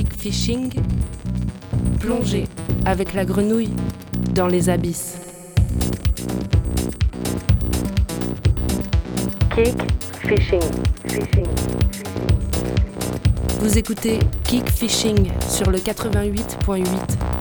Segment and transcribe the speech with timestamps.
[0.00, 0.72] kick fishing,
[1.98, 2.46] plongez
[2.86, 3.74] avec la grenouille
[4.34, 5.18] dans les abysses.
[9.54, 9.76] Kick
[10.22, 10.62] fishing,
[11.06, 11.46] fishing.
[13.60, 17.39] Vous écoutez Kick Fishing sur le 88.8.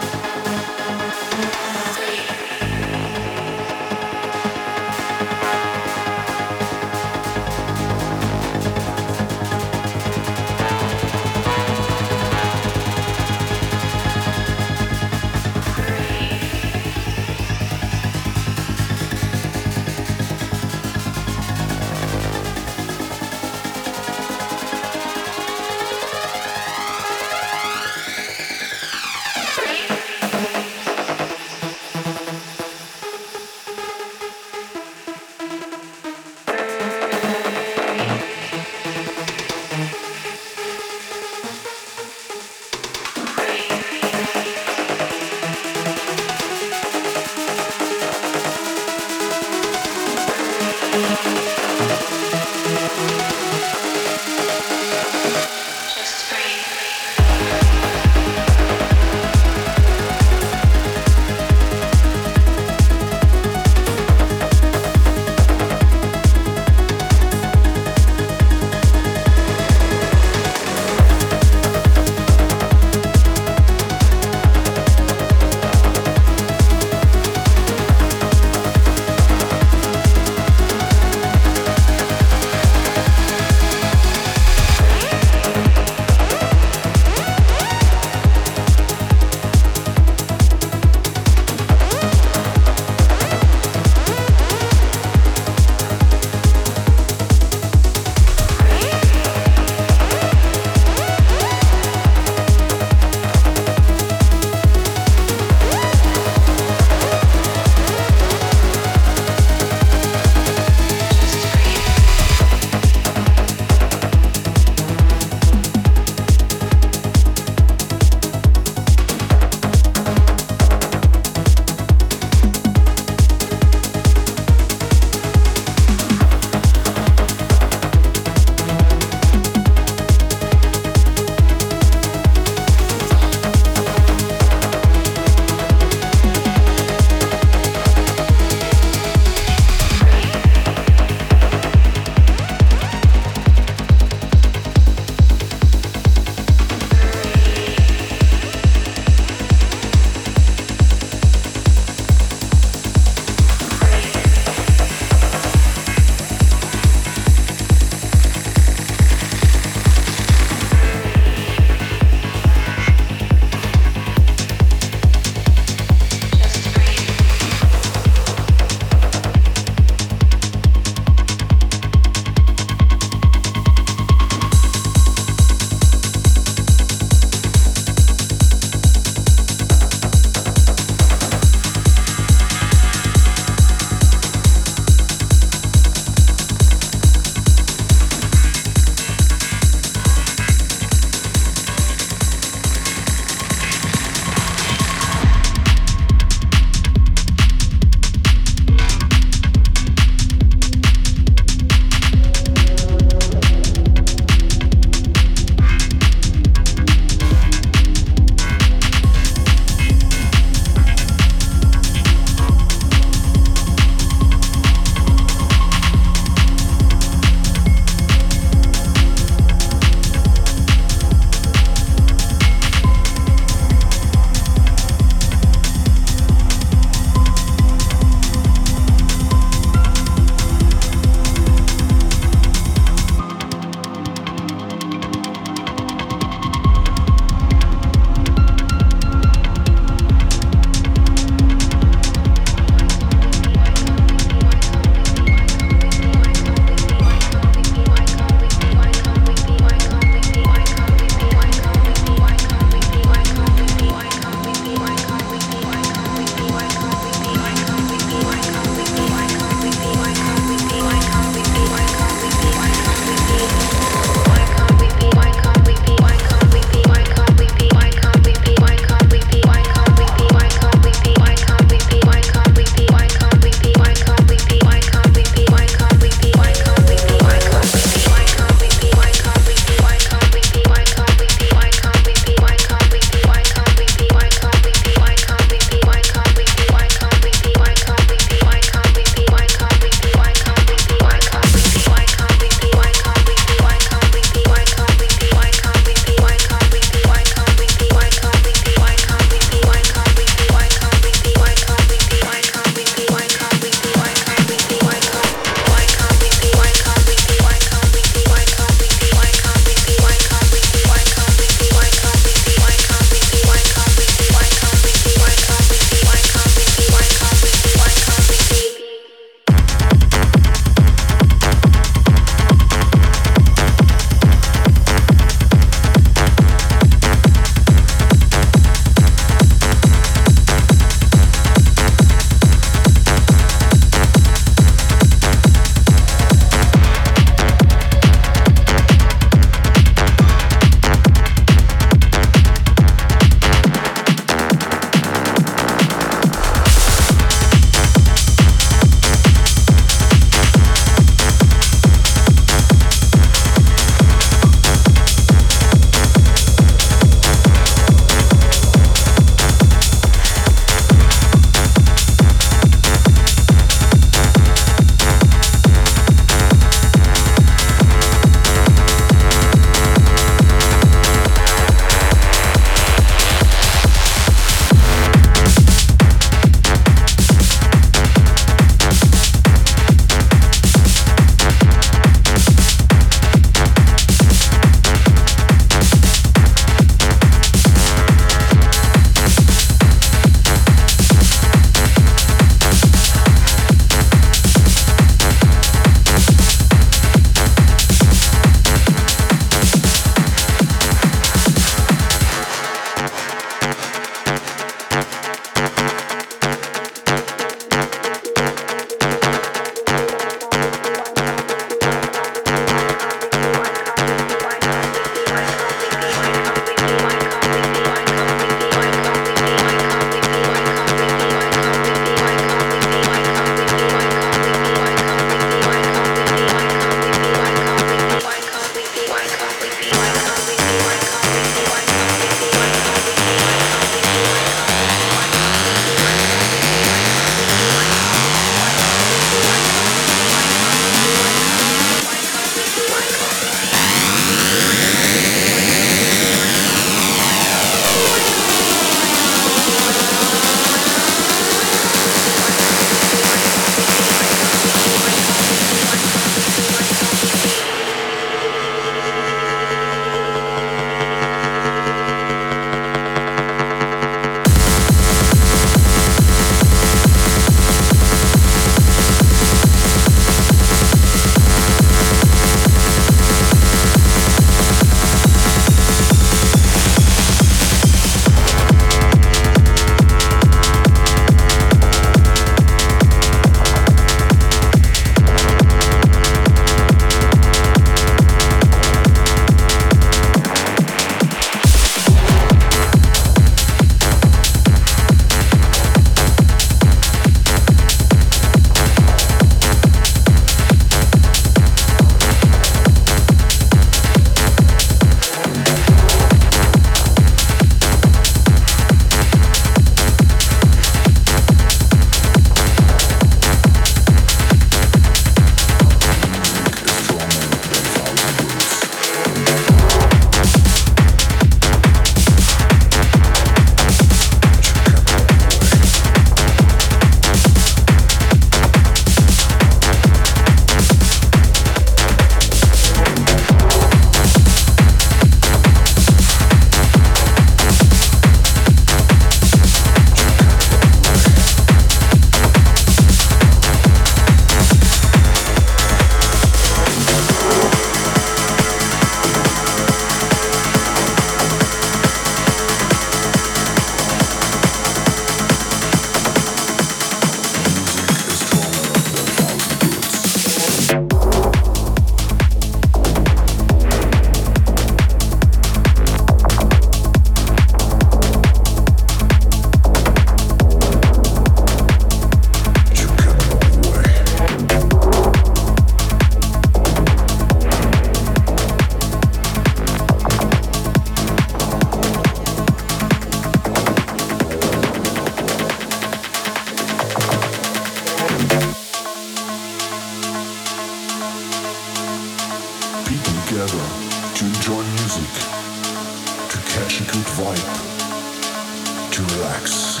[599.60, 600.00] tracks.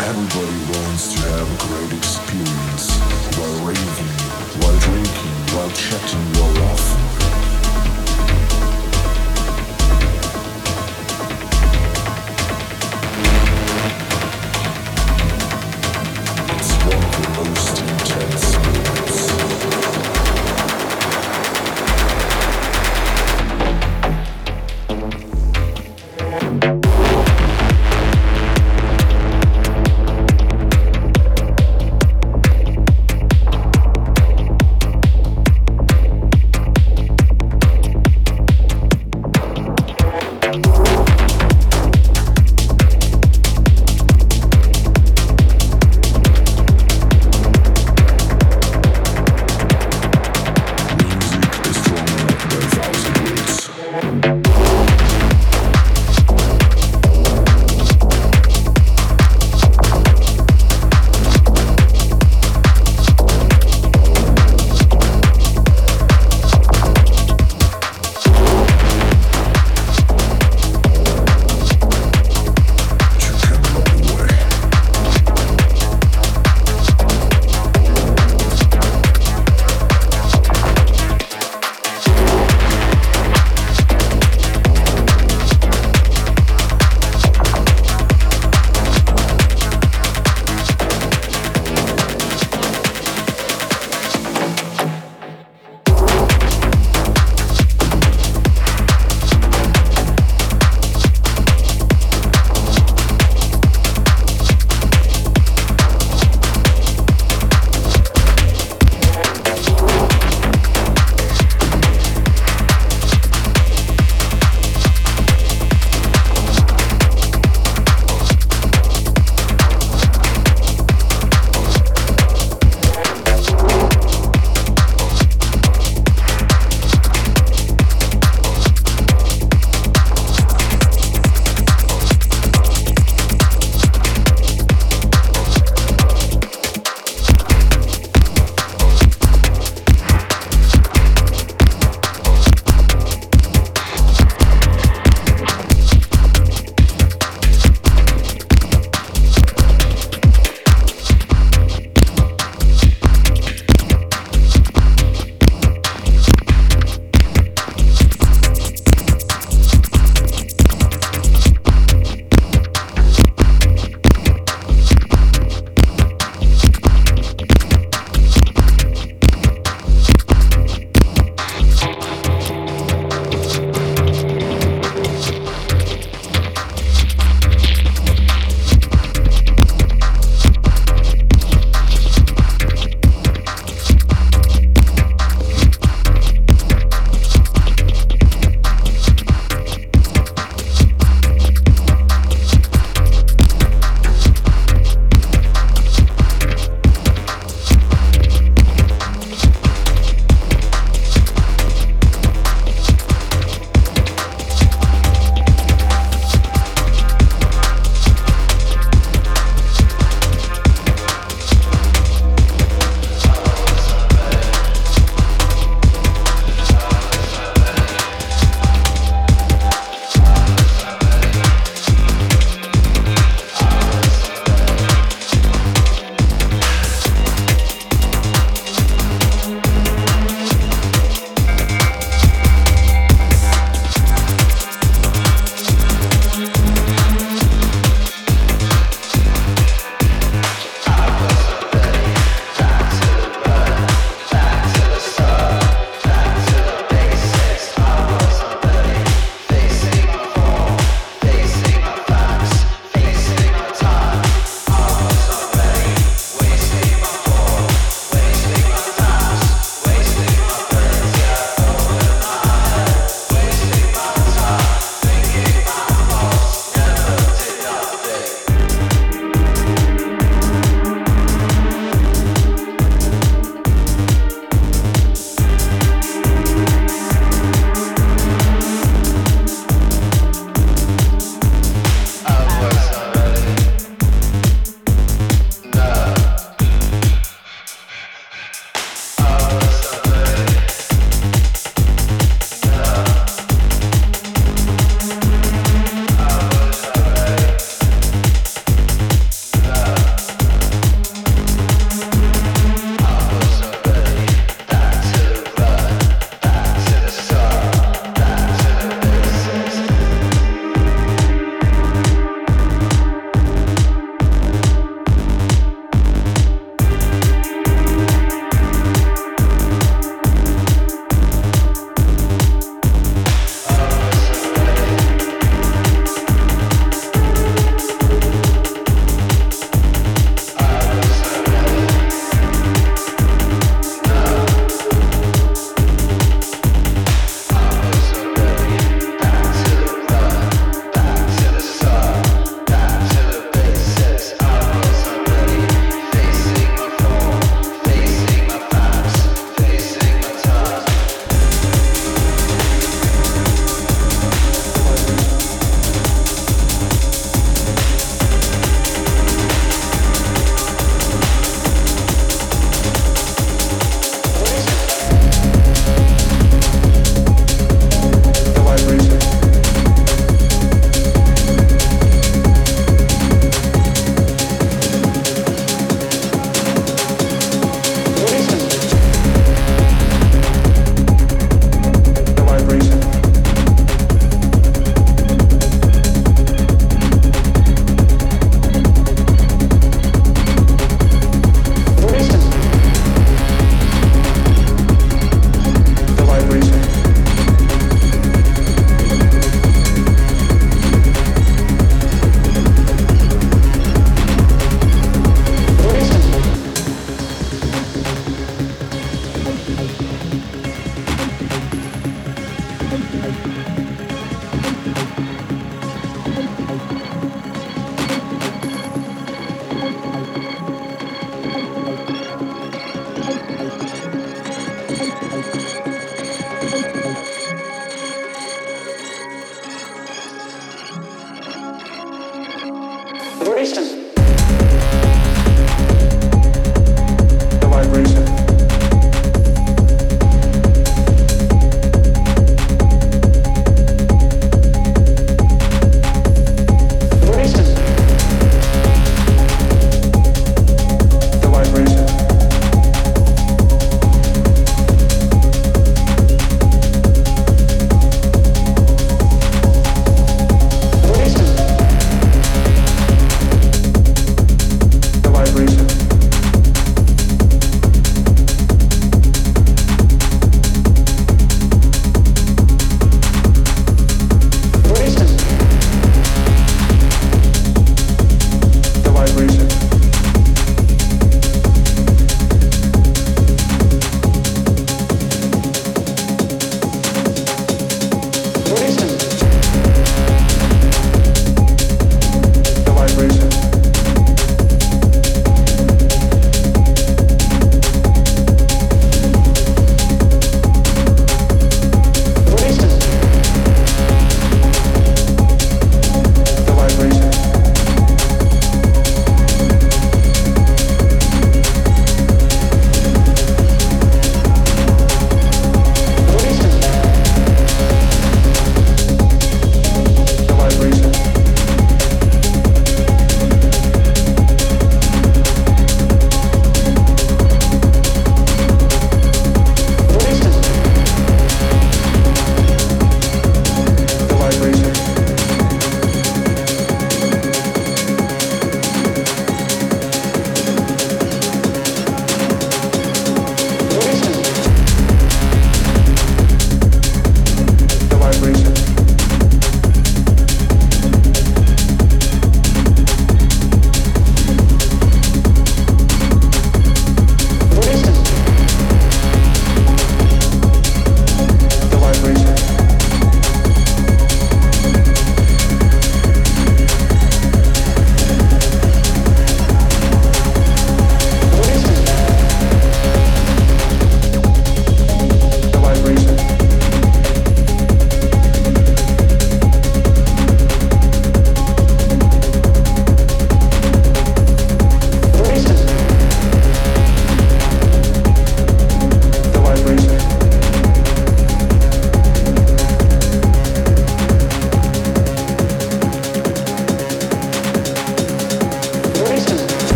[0.00, 2.98] Everybody wants to have a great experience
[3.36, 4.12] while raving,
[4.60, 6.99] while drinking, while chatting while laughing.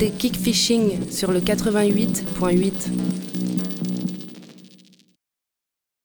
[0.00, 3.07] C'était Kick Fishing sur le 88.8.